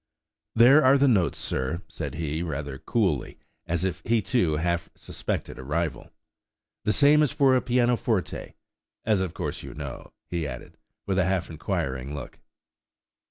[0.55, 3.37] "These are the notes, sir," said he, rather coolly.
[3.67, 6.09] as if he, too, half suspected a rival;
[6.85, 11.51] "the same as for a pianoforte–as, of course, you know," he added, with a half
[11.51, 12.39] inquiring look.